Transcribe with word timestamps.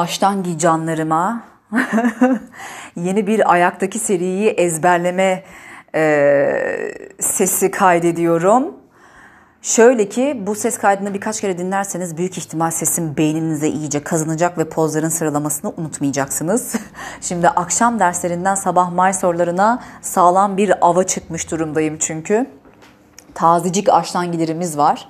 Aştangi 0.00 0.58
canlarıma 0.58 1.42
yeni 2.96 3.26
bir 3.26 3.52
ayaktaki 3.52 3.98
seriyi 3.98 4.48
ezberleme 4.48 5.44
e, 5.94 6.94
sesi 7.20 7.70
kaydediyorum. 7.70 8.74
Şöyle 9.62 10.08
ki 10.08 10.42
bu 10.46 10.54
ses 10.54 10.78
kaydını 10.78 11.14
birkaç 11.14 11.40
kere 11.40 11.58
dinlerseniz 11.58 12.16
büyük 12.16 12.38
ihtimal 12.38 12.70
sesim 12.70 13.16
beyninize 13.16 13.68
iyice 13.68 14.02
kazınacak 14.04 14.58
ve 14.58 14.68
pozların 14.68 15.08
sıralamasını 15.08 15.72
unutmayacaksınız. 15.76 16.74
Şimdi 17.20 17.48
akşam 17.48 17.98
derslerinden 17.98 18.54
sabah 18.54 18.92
may 18.92 19.12
sorularına 19.12 19.82
sağlam 20.02 20.56
bir 20.56 20.86
ava 20.86 21.04
çıkmış 21.04 21.50
durumdayım 21.50 21.98
çünkü. 21.98 22.46
Tazecik 23.34 23.88
aştangilerimiz 23.88 24.78
var. 24.78 25.08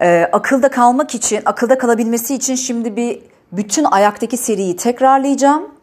Ee, 0.00 0.28
akılda 0.32 0.70
kalmak 0.70 1.14
için, 1.14 1.42
akılda 1.44 1.78
kalabilmesi 1.78 2.34
için 2.34 2.54
şimdi 2.54 2.96
bir 2.96 3.33
bütün 3.56 3.84
ayaktaki 3.84 4.36
seriyi 4.36 4.76
tekrarlayacağım. 4.76 5.74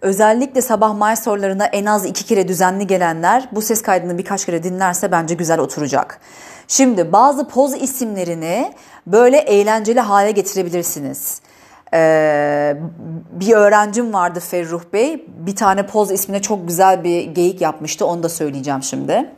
Özellikle 0.00 0.62
sabah 0.62 0.94
may 0.94 1.16
sorularına 1.16 1.66
en 1.66 1.84
az 1.84 2.06
iki 2.06 2.24
kere 2.24 2.48
düzenli 2.48 2.86
gelenler 2.86 3.48
bu 3.52 3.62
ses 3.62 3.82
kaydını 3.82 4.18
birkaç 4.18 4.46
kere 4.46 4.62
dinlerse 4.62 5.12
bence 5.12 5.34
güzel 5.34 5.60
oturacak. 5.60 6.20
Şimdi 6.68 7.12
bazı 7.12 7.48
poz 7.48 7.82
isimlerini 7.82 8.72
böyle 9.06 9.38
eğlenceli 9.38 10.00
hale 10.00 10.30
getirebilirsiniz. 10.30 11.40
Ee, 11.94 12.76
bir 13.32 13.52
öğrencim 13.52 14.12
vardı 14.12 14.40
Ferruh 14.40 14.82
Bey. 14.92 15.26
Bir 15.38 15.56
tane 15.56 15.86
poz 15.86 16.10
ismine 16.10 16.42
çok 16.42 16.68
güzel 16.68 17.04
bir 17.04 17.22
geyik 17.22 17.60
yapmıştı. 17.60 18.06
Onu 18.06 18.22
da 18.22 18.28
söyleyeceğim 18.28 18.82
şimdi. 18.82 19.30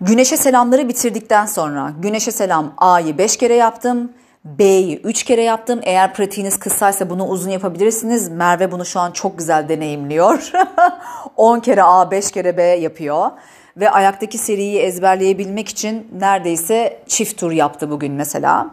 Güneşe 0.00 0.36
selamları 0.36 0.88
bitirdikten 0.88 1.46
sonra 1.46 1.92
güneşe 1.98 2.32
selam 2.32 2.74
A'yı 2.76 3.18
5 3.18 3.36
kere 3.36 3.54
yaptım. 3.54 4.12
B'yi 4.44 5.00
3 5.00 5.22
kere 5.22 5.42
yaptım. 5.42 5.80
Eğer 5.82 6.14
pratiğiniz 6.14 6.58
kısaysa 6.58 7.10
bunu 7.10 7.26
uzun 7.26 7.50
yapabilirsiniz. 7.50 8.28
Merve 8.28 8.72
bunu 8.72 8.84
şu 8.84 9.00
an 9.00 9.10
çok 9.10 9.38
güzel 9.38 9.68
deneyimliyor. 9.68 10.50
10 11.36 11.60
kere 11.60 11.82
A, 11.82 12.10
5 12.10 12.30
kere 12.30 12.56
B 12.56 12.62
yapıyor. 12.62 13.30
Ve 13.76 13.90
ayaktaki 13.90 14.38
seriyi 14.38 14.78
ezberleyebilmek 14.78 15.68
için 15.68 16.08
neredeyse 16.18 17.02
çift 17.06 17.40
tur 17.40 17.52
yaptı 17.52 17.90
bugün 17.90 18.12
mesela. 18.12 18.70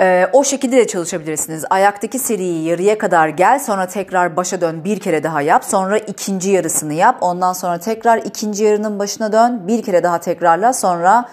Ee, 0.00 0.28
o 0.32 0.44
şekilde 0.44 0.76
de 0.76 0.86
çalışabilirsiniz. 0.86 1.64
Ayaktaki 1.70 2.18
seriyi 2.18 2.64
yarıya 2.64 2.98
kadar 2.98 3.28
gel 3.28 3.58
sonra 3.58 3.86
tekrar 3.86 4.36
başa 4.36 4.60
dön 4.60 4.84
bir 4.84 5.00
kere 5.00 5.22
daha 5.22 5.42
yap. 5.42 5.64
Sonra 5.64 5.98
ikinci 5.98 6.50
yarısını 6.50 6.94
yap. 6.94 7.16
Ondan 7.20 7.52
sonra 7.52 7.78
tekrar 7.78 8.18
ikinci 8.18 8.64
yarının 8.64 8.98
başına 8.98 9.32
dön 9.32 9.68
bir 9.68 9.82
kere 9.82 10.02
daha 10.02 10.20
tekrarla. 10.20 10.72
Sonra 10.72 11.28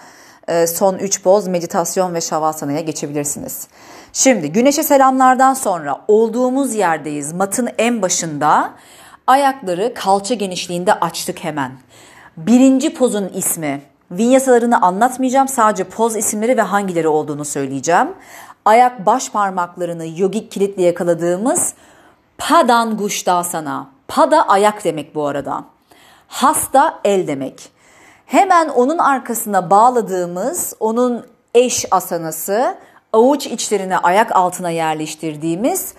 son 0.66 0.98
üç 0.98 1.24
boz 1.24 1.46
meditasyon 1.46 2.14
ve 2.14 2.20
şavasanaya 2.20 2.80
geçebilirsiniz. 2.80 3.68
Şimdi 4.12 4.52
güneşe 4.52 4.82
selamlardan 4.82 5.54
sonra 5.54 6.00
olduğumuz 6.08 6.74
yerdeyiz. 6.74 7.32
Matın 7.32 7.68
en 7.78 8.02
başında 8.02 8.70
ayakları 9.26 9.94
kalça 9.94 10.34
genişliğinde 10.34 10.94
açtık 10.94 11.44
hemen. 11.44 11.72
Birinci 12.36 12.94
pozun 12.94 13.28
ismi 13.28 13.82
Vinyasalarını 14.12 14.82
anlatmayacağım. 14.82 15.48
Sadece 15.48 15.84
poz 15.84 16.16
isimleri 16.16 16.56
ve 16.56 16.62
hangileri 16.62 17.08
olduğunu 17.08 17.44
söyleyeceğim. 17.44 18.08
Ayak 18.64 19.06
baş 19.06 19.30
parmaklarını 19.30 20.06
yogik 20.20 20.50
kilitle 20.50 20.82
yakaladığımız 20.82 21.74
Padangusthasana. 22.38 23.86
Pada 24.08 24.48
ayak 24.48 24.84
demek 24.84 25.14
bu 25.14 25.26
arada. 25.26 25.64
Hasta 26.28 27.00
el 27.04 27.26
demek. 27.26 27.72
Hemen 28.32 28.68
onun 28.68 28.98
arkasına 28.98 29.70
bağladığımız 29.70 30.74
onun 30.80 31.26
eş 31.54 31.86
asanası 31.90 32.74
avuç 33.12 33.46
içlerine 33.46 33.98
ayak 33.98 34.36
altına 34.36 34.70
yerleştirdiğimiz 34.70 35.94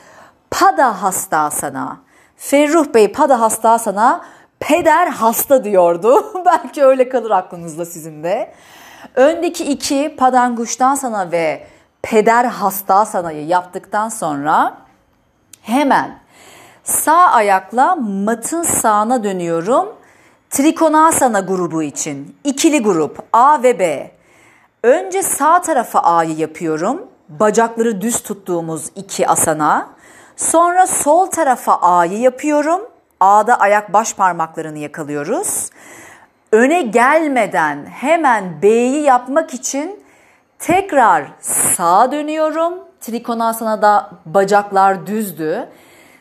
Pada 0.52 1.04
Hastasana. 1.04 1.98
Ferruh 2.38 2.94
Bey 2.94 3.12
Pada 3.12 3.42
Hastasana 3.42 4.26
peder 4.60 5.08
hasta 5.08 5.64
diyordu. 5.64 6.26
Belki 6.46 6.84
öyle 6.84 7.10
kalır 7.10 7.32
aklınızda 7.32 7.86
sizin 7.86 8.24
de. 8.24 8.54
Öndeki 9.16 9.64
iki 9.64 10.16
Padanguş'tan 10.16 10.96
sana 10.96 11.32
ve 11.32 11.68
peder 12.02 12.46
hasta 12.46 13.06
sanayı 13.06 13.48
yaptıktan 13.48 14.10
sonra 14.10 14.78
hemen 15.62 16.20
sağ 16.84 17.28
ayakla 17.32 17.96
matın 17.96 18.64
sağına 18.64 19.24
dönüyorum. 19.24 20.03
Trikonasana 20.54 21.40
grubu 21.40 21.84
için 21.84 22.36
ikili 22.44 22.82
grup 22.82 23.24
A 23.34 23.64
ve 23.64 23.80
B. 23.80 24.12
Önce 24.84 25.24
sağ 25.24 25.62
tarafa 25.62 26.00
A'yı 26.00 26.36
yapıyorum. 26.36 27.08
Bacakları 27.30 28.02
düz 28.02 28.24
tuttuğumuz 28.24 28.90
iki 28.96 29.28
asana. 29.28 29.90
Sonra 30.36 30.88
sol 30.88 31.26
tarafa 31.26 31.76
A'yı 31.76 32.20
yapıyorum. 32.20 32.82
A'da 33.20 33.60
ayak 33.60 33.94
baş 33.94 34.14
parmaklarını 34.14 34.78
yakalıyoruz. 34.78 35.70
Öne 36.52 36.82
gelmeden 36.82 37.86
hemen 37.86 38.62
B'yi 38.62 39.04
yapmak 39.04 39.54
için 39.54 40.04
tekrar 40.60 41.26
sağa 41.42 42.12
dönüyorum. 42.12 42.74
Trikonasana 43.02 44.12
bacaklar 44.26 45.08
düzdü. 45.08 45.70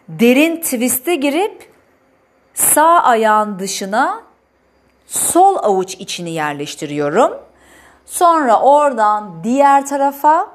Derin 0.08 0.56
twist'e 0.56 1.14
girip 1.14 1.71
sağ 2.62 3.02
ayağın 3.02 3.58
dışına 3.58 4.22
sol 5.06 5.56
avuç 5.62 5.94
içini 5.94 6.30
yerleştiriyorum. 6.30 7.32
Sonra 8.06 8.60
oradan 8.60 9.44
diğer 9.44 9.86
tarafa 9.86 10.48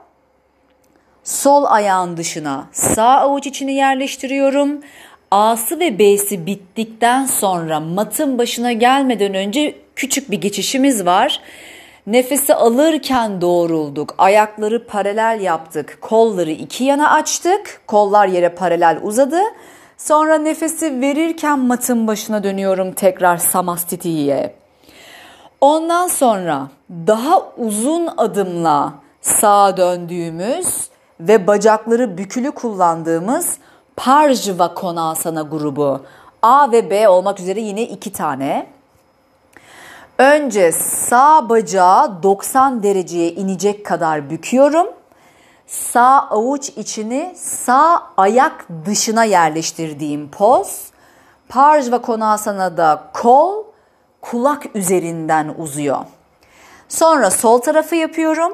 sol 1.24 1.64
ayağın 1.68 2.18
dışına 2.18 2.68
sağ 2.72 3.18
avuç 3.18 3.48
içini 3.48 3.74
yerleştiriyorum. 3.74 4.82
A'sı 5.32 5.80
ve 5.80 6.00
B'si 6.00 6.46
bittikten 6.46 7.26
sonra 7.26 7.80
matın 7.80 8.38
başına 8.38 8.72
gelmeden 8.72 9.34
önce 9.34 9.76
küçük 9.96 10.32
bir 10.32 10.42
geçişimiz 10.42 11.06
var. 11.06 11.42
Nefesi 12.08 12.56
alırken 12.56 13.42
doğrulduk. 13.42 14.16
Ayakları 14.18 14.88
paralel 14.88 15.42
yaptık. 15.42 15.98
Kolları 16.02 16.52
iki 16.52 16.84
yana 16.84 17.12
açtık. 17.12 17.82
Kollar 17.88 18.28
yere 18.28 18.50
paralel 18.50 19.00
uzadı. 19.04 19.40
Sonra 19.98 20.38
nefesi 20.38 21.02
verirken 21.02 21.60
matın 21.60 22.08
başına 22.08 22.44
dönüyorum 22.44 22.92
tekrar 22.92 23.38
samastitiye. 23.38 24.56
Ondan 25.62 26.08
sonra 26.08 26.68
daha 27.08 27.42
uzun 27.58 28.10
adımla 28.18 28.94
sağa 29.22 29.78
döndüğümüz 29.78 30.90
ve 31.20 31.48
bacakları 31.48 32.18
bükülü 32.18 32.52
kullandığımız 32.52 33.58
Parjva 33.96 34.74
Konasana 34.74 35.42
grubu. 35.42 36.02
A 36.42 36.72
ve 36.72 36.90
B 36.90 37.10
olmak 37.10 37.40
üzere 37.40 37.60
yine 37.62 37.84
iki 37.84 38.12
tane. 38.12 38.68
Önce 40.18 40.72
sağ 40.72 41.50
bacağı 41.50 42.24
90 42.24 42.84
dereceye 42.84 43.32
inecek 43.32 43.86
kadar 43.86 44.30
büküyorum. 44.30 44.88
Sağ 45.68 46.20
avuç 46.30 46.70
içini 46.70 47.34
sağ 47.36 48.04
ayak 48.18 48.68
dışına 48.86 49.24
yerleştirdiğim 49.24 50.32
poz. 50.32 50.86
Parjva 51.50 52.02
Konasana'da 52.02 53.04
kol 53.14 53.64
kulak 54.22 54.76
üzerinden 54.76 55.56
uzuyor. 55.58 56.06
Sonra 56.90 57.32
sol 57.32 57.62
tarafı 57.62 57.96
yapıyorum. 57.96 58.54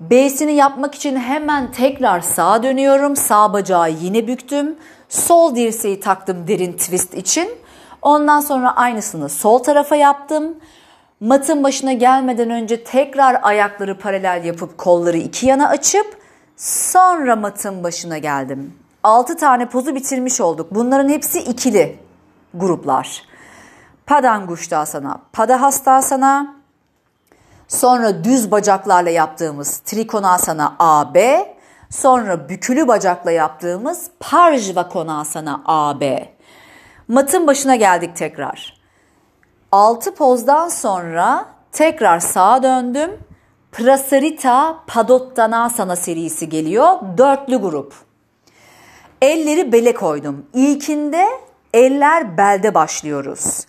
B'sini 0.00 0.52
yapmak 0.52 0.94
için 0.94 1.16
hemen 1.16 1.72
tekrar 1.72 2.20
sağa 2.20 2.62
dönüyorum. 2.62 3.16
Sağ 3.16 3.52
bacağı 3.52 3.90
yine 3.90 4.26
büktüm. 4.26 4.76
Sol 5.08 5.54
dirseği 5.54 6.00
taktım 6.00 6.48
derin 6.48 6.72
twist 6.72 7.14
için. 7.14 7.48
Ondan 8.02 8.40
sonra 8.40 8.76
aynısını 8.76 9.28
sol 9.28 9.58
tarafa 9.58 9.96
yaptım. 9.96 10.56
Matın 11.20 11.64
başına 11.64 11.92
gelmeden 11.92 12.50
önce 12.50 12.84
tekrar 12.84 13.40
ayakları 13.42 13.98
paralel 13.98 14.44
yapıp 14.44 14.78
kolları 14.78 15.16
iki 15.16 15.46
yana 15.46 15.68
açıp 15.68 16.23
sonra 16.56 17.36
matın 17.36 17.84
başına 17.84 18.18
geldim. 18.18 18.74
6 19.02 19.36
tane 19.36 19.68
pozu 19.68 19.94
bitirmiş 19.94 20.40
olduk. 20.40 20.74
Bunların 20.74 21.08
hepsi 21.08 21.38
ikili 21.38 21.98
gruplar. 22.54 23.22
Padanguştasana, 24.06 25.20
Padahastasana, 25.32 26.54
sonra 27.68 28.24
düz 28.24 28.50
bacaklarla 28.50 29.10
yaptığımız 29.10 29.78
Trikonasana 29.78 30.76
AB, 30.78 31.46
sonra 31.90 32.48
bükülü 32.48 32.88
bacakla 32.88 33.30
yaptığımız 33.30 34.10
Parjvakonasana 34.20 35.62
AB. 35.64 36.34
Matın 37.08 37.46
başına 37.46 37.76
geldik 37.76 38.16
tekrar. 38.16 38.80
6 39.72 40.14
pozdan 40.14 40.68
sonra 40.68 41.46
tekrar 41.72 42.20
sağa 42.20 42.62
döndüm. 42.62 43.10
Prasarita 43.74 44.84
Padottanasana 44.86 45.96
serisi 45.96 46.48
geliyor. 46.48 47.00
Dörtlü 47.18 47.56
grup. 47.56 47.94
Elleri 49.22 49.72
bele 49.72 49.94
koydum. 49.94 50.46
İlkinde 50.54 51.26
eller 51.72 52.38
belde 52.38 52.74
başlıyoruz. 52.74 53.66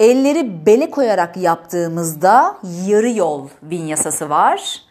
Elleri 0.00 0.66
bele 0.66 0.90
koyarak 0.90 1.36
yaptığımızda 1.36 2.56
yarı 2.86 3.10
yol 3.10 3.48
vinyasası 3.62 4.30
var. 4.30 4.82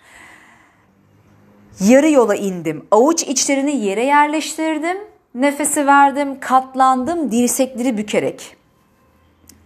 Yarı 1.80 2.10
yola 2.10 2.36
indim. 2.36 2.88
Avuç 2.92 3.24
içlerini 3.24 3.76
yere 3.76 4.06
yerleştirdim. 4.06 4.98
Nefesi 5.36 5.88
verdim, 5.88 6.40
katlandım 6.40 7.32
dirsekleri 7.32 7.98
bükerek. 7.98 8.56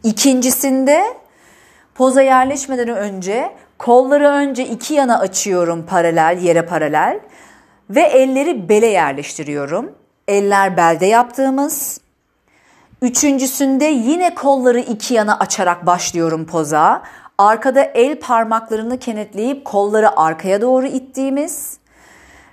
İkincisinde 0.03 1.03
poza 1.95 2.21
yerleşmeden 2.21 2.89
önce 2.89 3.55
kolları 3.77 4.27
önce 4.27 4.65
iki 4.65 4.93
yana 4.93 5.19
açıyorum 5.19 5.85
paralel, 5.85 6.39
yere 6.41 6.61
paralel 6.61 7.19
ve 7.89 8.01
elleri 8.01 8.69
bele 8.69 8.87
yerleştiriyorum. 8.87 9.91
Eller 10.27 10.77
belde 10.77 11.05
yaptığımız. 11.05 12.01
Üçüncüsünde 13.01 13.85
yine 13.85 14.35
kolları 14.35 14.79
iki 14.79 15.13
yana 15.13 15.39
açarak 15.39 15.85
başlıyorum 15.85 16.45
poza. 16.45 17.03
Arkada 17.37 17.83
el 17.83 18.19
parmaklarını 18.19 18.99
kenetleyip 18.99 19.65
kolları 19.65 20.19
arkaya 20.19 20.61
doğru 20.61 20.87
ittiğimiz. 20.87 21.77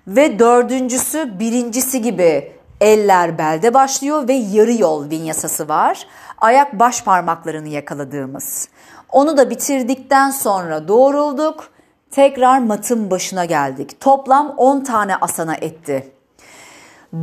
Ve 0.07 0.39
dördüncüsü 0.39 1.39
birincisi 1.39 2.03
gibi 2.03 2.53
eller 2.83 3.39
belde 3.39 3.75
başlıyor 3.75 4.29
ve 4.29 4.33
yarı 4.33 4.73
yol 4.73 5.11
vinyasası 5.11 5.69
var. 5.69 6.07
Ayak 6.41 6.79
baş 6.79 7.05
parmaklarını 7.05 7.69
yakaladığımız. 7.69 8.69
Onu 9.13 9.37
da 9.37 9.51
bitirdikten 9.51 10.31
sonra 10.31 10.89
doğrulduk. 10.89 11.69
Tekrar 12.11 12.59
matın 12.59 13.11
başına 13.11 13.45
geldik. 13.45 14.01
Toplam 14.01 14.55
10 14.57 14.81
tane 14.81 15.17
asana 15.17 15.55
etti. 15.55 16.13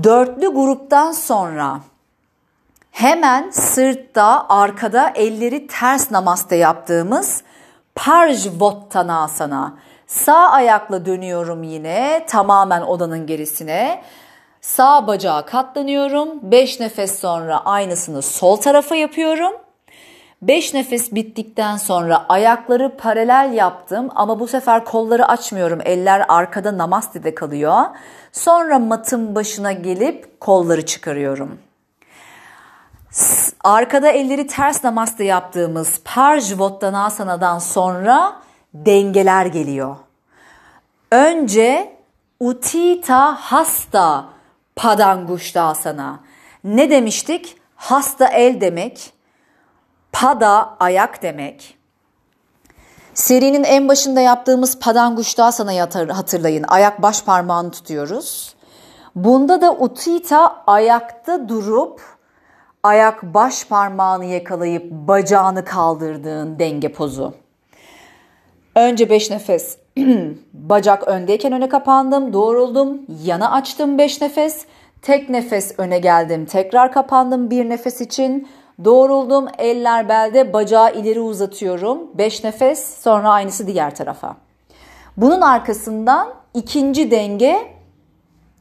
Dörtlü 0.03 0.47
gruptan 0.47 1.11
sonra 1.11 1.79
hemen 2.91 3.49
sırtta 3.49 4.45
arkada 4.49 5.11
elleri 5.15 5.67
ters 5.67 6.11
namaste 6.11 6.55
yaptığımız 6.55 7.43
Parjvottanasana. 7.95 9.77
Sağ 10.07 10.49
ayakla 10.49 11.05
dönüyorum 11.05 11.63
yine 11.63 12.25
tamamen 12.27 12.81
odanın 12.81 13.27
gerisine. 13.27 14.01
Sağ 14.61 15.07
bacağı 15.07 15.45
katlanıyorum. 15.45 16.29
5 16.41 16.79
nefes 16.79 17.19
sonra 17.19 17.65
aynısını 17.65 18.21
sol 18.21 18.57
tarafa 18.57 18.95
yapıyorum. 18.95 19.53
5 20.41 20.73
nefes 20.73 21.11
bittikten 21.11 21.77
sonra 21.77 22.25
ayakları 22.29 22.97
paralel 22.97 23.53
yaptım 23.53 24.09
ama 24.15 24.39
bu 24.39 24.47
sefer 24.47 24.85
kolları 24.85 25.27
açmıyorum. 25.27 25.79
Eller 25.85 26.25
arkada 26.27 26.77
namaste'de 26.77 27.35
kalıyor. 27.35 27.85
Sonra 28.31 28.79
matın 28.79 29.35
başına 29.35 29.71
gelip 29.71 30.39
kolları 30.39 30.85
çıkarıyorum. 30.85 31.59
Arkada 33.63 34.09
elleri 34.09 34.47
ters 34.47 34.83
namaste 34.83 35.23
yaptığımız 35.23 36.01
Parjvottanasanadan 36.05 37.59
sonra 37.59 38.35
dengeler 38.73 39.45
geliyor. 39.45 39.95
Önce 41.11 41.93
Utita 42.39 43.35
Hasta 43.35 44.25
Padanguştasana. 44.79 46.19
Ne 46.63 46.89
demiştik? 46.89 47.57
Hasta 47.75 48.27
el 48.27 48.61
demek. 48.61 49.13
Pada 50.11 50.75
ayak 50.79 51.21
demek. 51.21 51.77
Serinin 53.13 53.63
en 53.63 53.87
başında 53.87 54.21
yaptığımız 54.21 54.79
Padanguştasana'yı 54.79 55.81
hatırlayın. 56.11 56.65
Ayak 56.67 57.01
baş 57.01 57.23
parmağını 57.23 57.71
tutuyoruz. 57.71 58.55
Bunda 59.15 59.61
da 59.61 59.73
Utita 59.73 60.63
ayakta 60.67 61.49
durup 61.49 62.01
ayak 62.83 63.23
baş 63.23 63.65
parmağını 63.65 64.25
yakalayıp 64.25 64.91
bacağını 64.91 65.65
kaldırdığın 65.65 66.59
denge 66.59 66.91
pozu. 66.91 67.33
Önce 68.75 69.09
5 69.09 69.31
nefes. 69.31 69.77
Bacak 70.53 71.07
öndeyken 71.07 71.53
öne 71.53 71.69
kapandım, 71.69 72.33
doğruldum, 72.33 73.01
yana 73.23 73.51
açtım 73.51 73.97
5 73.97 74.21
nefes. 74.21 74.65
Tek 75.01 75.29
nefes 75.29 75.73
öne 75.77 75.99
geldim, 75.99 76.45
tekrar 76.45 76.91
kapandım 76.91 77.49
bir 77.49 77.69
nefes 77.69 78.01
için. 78.01 78.47
Doğruldum, 78.83 79.47
eller 79.57 80.09
belde, 80.09 80.53
bacağı 80.53 80.93
ileri 80.93 81.19
uzatıyorum. 81.19 81.99
5 82.13 82.43
nefes, 82.43 83.01
sonra 83.01 83.29
aynısı 83.29 83.67
diğer 83.67 83.95
tarafa. 83.95 84.35
Bunun 85.17 85.41
arkasından 85.41 86.33
ikinci 86.53 87.11
denge 87.11 87.73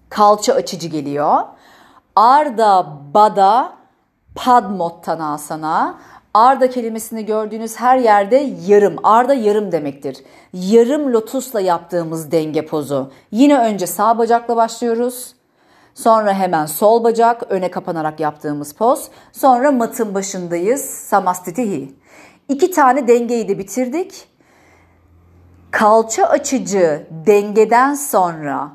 kalça 0.08 0.54
açıcı 0.54 0.88
geliyor. 0.88 1.42
Arda 2.16 2.86
Bada 3.14 3.72
Padmottanasana. 4.34 5.98
Arda 6.38 6.70
kelimesini 6.70 7.26
gördüğünüz 7.26 7.76
her 7.76 7.98
yerde 7.98 8.52
yarım. 8.66 8.96
Arda 9.02 9.34
yarım 9.34 9.72
demektir. 9.72 10.16
Yarım 10.52 11.12
lotusla 11.12 11.60
yaptığımız 11.60 12.32
denge 12.32 12.66
pozu. 12.66 13.12
Yine 13.30 13.58
önce 13.58 13.86
sağ 13.86 14.18
bacakla 14.18 14.56
başlıyoruz. 14.56 15.34
Sonra 15.94 16.34
hemen 16.34 16.66
sol 16.66 17.04
bacak 17.04 17.42
öne 17.48 17.70
kapanarak 17.70 18.20
yaptığımız 18.20 18.72
poz. 18.72 19.08
Sonra 19.32 19.72
matın 19.72 20.14
başındayız. 20.14 20.80
Samastitihi. 20.80 21.94
İki 22.48 22.70
tane 22.70 23.08
dengeyi 23.08 23.48
de 23.48 23.58
bitirdik. 23.58 24.28
Kalça 25.70 26.24
açıcı 26.24 27.06
dengeden 27.26 27.94
sonra 27.94 28.68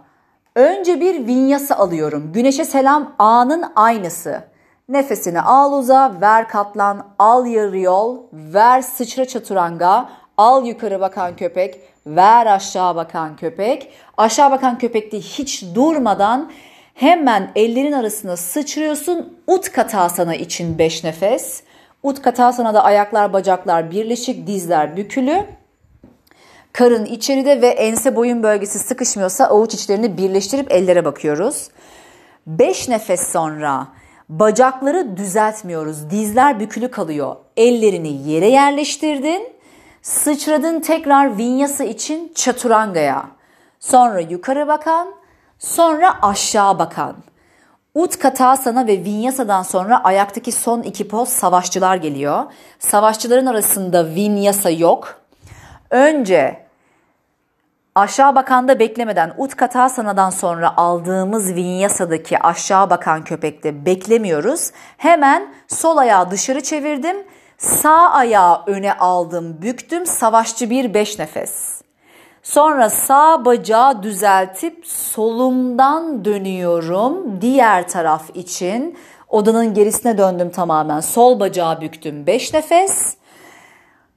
önce 0.56 1.00
bir 1.00 1.28
vinyasa 1.28 1.76
alıyorum. 1.76 2.32
Güneşe 2.34 2.66
selam 2.66 3.16
A'nın 3.20 3.64
aynısı. 3.76 4.53
Nefesini 4.90 5.42
al 5.42 5.74
uza, 5.74 6.18
ver 6.22 6.48
katlan, 6.48 7.08
al 7.20 7.46
yarı 7.46 7.80
yol, 7.80 8.18
ver 8.34 8.82
sıçra 8.82 9.26
çaturanga, 9.26 10.10
al 10.38 10.66
yukarı 10.66 11.00
bakan 11.00 11.36
köpek, 11.36 11.80
ver 12.08 12.46
aşağı 12.46 12.96
bakan 12.96 13.36
köpek. 13.36 13.94
Aşağı 14.18 14.52
bakan 14.52 14.78
köpekte 14.78 15.20
hiç 15.20 15.64
durmadan 15.76 16.52
hemen 16.94 17.52
ellerin 17.56 17.92
arasına 17.92 18.38
sıçrıyorsun. 18.38 19.40
Utkatasana 19.48 20.36
için 20.36 20.78
5 20.78 21.04
nefes. 21.04 21.64
Utkatasana 22.04 22.74
da 22.74 22.84
ayaklar 22.84 23.34
bacaklar 23.34 23.92
birleşik, 23.92 24.48
dizler 24.48 24.98
bükülü. 24.98 25.46
Karın 26.74 27.06
içeride 27.06 27.62
ve 27.62 27.68
ense 27.68 28.16
boyun 28.16 28.44
bölgesi 28.44 28.80
sıkışmıyorsa 28.80 29.46
avuç 29.46 29.74
içlerini 29.74 30.18
birleştirip 30.18 30.72
ellere 30.72 31.06
bakıyoruz. 31.06 31.70
5 32.48 32.90
nefes 32.90 33.32
sonra 33.32 33.88
Bacakları 34.30 35.18
düzeltmiyoruz. 35.18 36.10
Dizler 36.10 36.60
bükülü 36.60 36.92
kalıyor. 36.92 37.36
Ellerini 37.58 38.30
yere 38.30 38.48
yerleştirdin. 38.48 39.54
Sıçradın 40.02 40.80
tekrar 40.80 41.38
vinyasa 41.38 41.84
için 41.84 42.32
çaturangaya. 42.36 43.26
Sonra 43.80 44.20
yukarı 44.20 44.68
bakan, 44.68 45.08
sonra 45.60 46.22
aşağı 46.22 46.80
bakan. 46.80 47.16
Utkatasana 47.96 48.88
ve 48.88 49.04
Vinyasa'dan 49.04 49.64
sonra 49.64 50.04
ayaktaki 50.04 50.52
son 50.52 50.82
iki 50.82 51.08
poz 51.08 51.30
savaşçılar 51.30 51.96
geliyor. 51.96 52.44
Savaşçıların 52.80 53.46
arasında 53.46 54.06
Vinyasa 54.06 54.70
yok. 54.70 55.22
Önce 55.90 56.63
Aşağı 57.96 58.36
bakanda 58.36 58.80
beklemeden 58.80 59.34
Utkatasanadan 59.38 60.30
sonra 60.30 60.78
aldığımız 60.78 61.56
Vinyasa'daki 61.56 62.40
aşağı 62.40 62.90
bakan 62.90 63.24
köpekte 63.24 63.86
beklemiyoruz. 63.86 64.72
Hemen 64.98 65.54
sol 65.68 65.98
ayağı 65.98 66.32
dışarı 66.32 66.64
çevirdim. 66.64 67.18
Sağ 67.58 68.10
ayağı 68.10 68.64
öne 68.68 68.94
aldım, 68.94 69.62
büktüm. 69.62 70.06
Savaşçı 70.06 70.70
bir 70.70 70.94
beş 70.94 71.20
nefes. 71.20 71.82
Sonra 72.44 72.90
sağ 72.90 73.46
bacağı 73.46 74.04
düzeltip 74.04 74.88
solumdan 74.88 76.26
dönüyorum 76.26 77.42
diğer 77.42 77.88
taraf 77.88 78.30
için. 78.34 78.98
Odanın 79.30 79.74
gerisine 79.74 80.18
döndüm 80.18 80.50
tamamen. 80.50 81.00
Sol 81.00 81.40
bacağı 81.40 81.82
büktüm 81.82 82.28
5 82.28 82.54
nefes. 82.54 83.18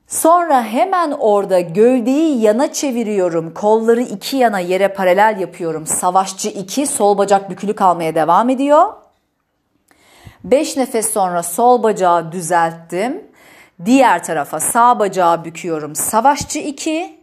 Sonra 0.07 0.65
hemen 0.65 1.11
orada 1.11 1.61
gövdeyi 1.61 2.41
yana 2.41 2.73
çeviriyorum. 2.73 3.55
Kolları 3.55 4.03
iki 4.03 4.37
yana 4.37 4.61
yere 4.61 4.89
paralel 4.89 5.41
yapıyorum. 5.41 5.87
Savaşçı 5.87 6.49
2 6.49 6.87
sol 6.87 7.19
bacak 7.19 7.51
bükülü 7.51 7.75
kalmaya 7.75 8.15
devam 8.15 8.49
ediyor. 8.51 8.93
5 10.45 10.77
nefes 10.77 11.13
sonra 11.13 11.43
sol 11.43 11.83
bacağı 11.83 12.33
düzelttim. 12.33 13.25
Diğer 13.85 14.25
tarafa 14.25 14.61
sağ 14.61 14.99
bacağı 14.99 15.45
büküyorum. 15.45 15.95
Savaşçı 15.95 16.59
2. 16.59 17.21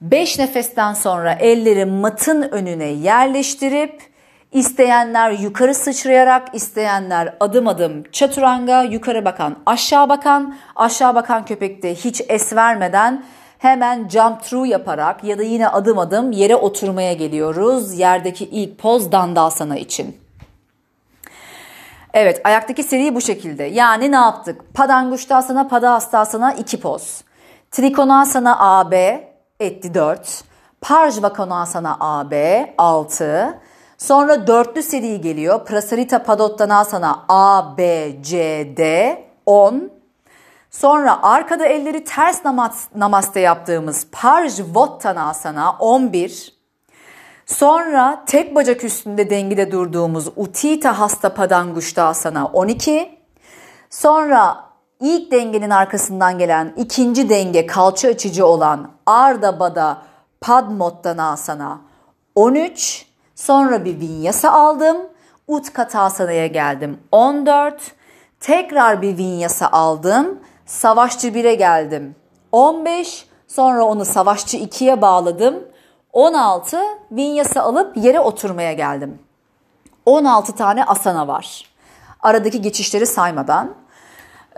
5 0.00 0.38
nefesten 0.38 0.94
sonra 0.94 1.32
elleri 1.32 1.84
matın 1.84 2.42
önüne 2.42 2.84
yerleştirip 2.84 4.11
İsteyenler 4.52 5.30
yukarı 5.30 5.74
sıçrayarak, 5.74 6.54
isteyenler 6.54 7.36
adım 7.40 7.68
adım 7.68 8.02
çaturanga, 8.12 8.82
yukarı 8.82 9.24
bakan, 9.24 9.56
aşağı 9.66 10.08
bakan, 10.08 10.56
aşağı 10.76 11.14
bakan 11.14 11.44
köpekte 11.44 11.94
hiç 11.94 12.22
es 12.28 12.52
vermeden 12.52 13.24
hemen 13.58 14.08
jump 14.08 14.42
through 14.42 14.68
yaparak 14.68 15.24
ya 15.24 15.38
da 15.38 15.42
yine 15.42 15.68
adım 15.68 15.98
adım 15.98 16.32
yere 16.32 16.56
oturmaya 16.56 17.12
geliyoruz. 17.12 17.98
Yerdeki 17.98 18.44
ilk 18.44 18.78
poz 18.78 19.12
dandasana 19.12 19.76
için. 19.76 20.16
Evet 22.14 22.40
ayaktaki 22.44 22.82
seri 22.82 23.14
bu 23.14 23.20
şekilde. 23.20 23.64
Yani 23.64 24.12
ne 24.12 24.16
yaptık? 24.16 24.74
Padanguştasana, 24.74 25.68
padahastasana 25.68 26.52
iki 26.52 26.80
poz. 26.80 27.24
Trikonasana 27.70 28.56
AB 28.60 29.24
etti 29.60 29.94
4. 29.94 30.44
Parjvakonasana 30.80 31.96
AB 32.00 32.74
6. 32.78 33.58
Sonra 34.02 34.46
dörtlü 34.46 34.82
seri 34.82 35.20
geliyor. 35.20 35.64
Prasarita 35.64 36.22
Padottanasana 36.22 37.24
A, 37.28 37.78
B, 37.78 38.10
C, 38.22 38.36
D 38.76 39.24
10. 39.46 39.90
Sonra 40.70 41.22
arkada 41.22 41.66
elleri 41.66 42.04
ters 42.04 42.44
namaz, 42.44 42.88
namaste 42.94 43.40
yaptığımız 43.40 44.06
Parjvottanasana 44.12 45.76
11. 45.78 46.54
Sonra 47.46 48.24
tek 48.26 48.54
bacak 48.54 48.84
üstünde 48.84 49.30
dengede 49.30 49.72
durduğumuz 49.72 50.28
Utita 50.36 51.00
Hasta 51.00 51.34
Padangusthasana 51.34 52.46
12. 52.46 53.18
Sonra 53.90 54.64
ilk 55.00 55.32
dengenin 55.32 55.70
arkasından 55.70 56.38
gelen 56.38 56.74
ikinci 56.76 57.28
denge 57.28 57.66
kalça 57.66 58.08
açıcı 58.08 58.46
olan 58.46 58.90
Ardha 59.06 59.60
Bada 59.60 60.02
Padmottanasana 60.40 61.80
13. 62.34 63.11
Sonra 63.42 63.84
bir 63.84 64.00
vinyasa 64.00 64.50
aldım. 64.52 64.96
Utkatasana'ya 65.48 66.46
geldim 66.46 66.98
14. 67.12 67.92
Tekrar 68.40 69.02
bir 69.02 69.16
vinyasa 69.18 69.68
aldım. 69.68 70.40
Savaşçı 70.66 71.28
1'e 71.28 71.54
geldim 71.54 72.14
15. 72.52 73.26
Sonra 73.48 73.84
onu 73.84 74.04
savaşçı 74.04 74.56
2'ye 74.56 75.02
bağladım. 75.02 75.54
16 76.12 76.78
vinyasa 77.12 77.62
alıp 77.62 77.96
yere 77.96 78.20
oturmaya 78.20 78.72
geldim. 78.72 79.18
16 80.06 80.52
tane 80.52 80.84
asana 80.84 81.28
var. 81.28 81.64
Aradaki 82.20 82.62
geçişleri 82.62 83.06
saymadan. 83.06 83.74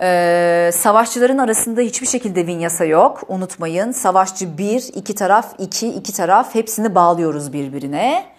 Ee, 0.03 0.71
savaşçıların 0.75 1.39
arasında 1.39 1.81
hiçbir 1.81 2.07
şekilde 2.07 2.47
vinyasa 2.47 2.85
yok. 2.85 3.23
Unutmayın 3.29 3.93
savaşçı 3.93 4.59
1, 4.59 4.91
iki 4.95 5.15
taraf 5.15 5.55
2, 5.59 5.89
iki 5.89 6.13
taraf 6.13 6.55
hepsini 6.55 6.95
bağlıyoruz 6.95 7.53
birbirine. 7.53 8.34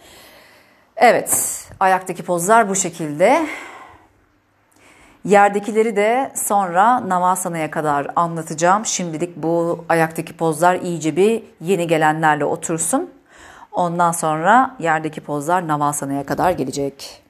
Evet 0.98 1.62
ayaktaki 1.80 2.24
pozlar 2.24 2.70
bu 2.70 2.75
şekilde. 2.75 3.48
Yerdekileri 5.25 5.96
de 5.96 6.32
sonra 6.36 7.10
Navasana'ya 7.10 7.72
kadar 7.72 8.08
anlatacağım. 8.16 8.86
Şimdilik 8.86 9.36
bu 9.36 9.86
ayaktaki 9.90 10.38
pozlar 10.38 10.75
iyice 10.75 11.16
bir 11.16 11.44
yeni 11.62 11.88
gelenlerle 11.88 12.46
otursun. 12.46 13.10
Ondan 13.72 14.12
sonra 14.12 14.75
yerdeki 14.80 15.22
pozlar 15.22 15.68
Navasana'ya 15.68 16.25
kadar 16.25 16.52
gelecek. 16.52 17.25